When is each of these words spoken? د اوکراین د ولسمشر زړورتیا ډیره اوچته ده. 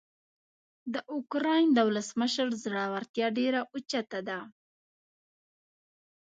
د 0.93 0.95
اوکراین 1.13 1.67
د 1.73 1.79
ولسمشر 1.87 2.47
زړورتیا 2.63 3.27
ډیره 3.37 3.61
اوچته 3.71 4.19
ده. 4.27 4.39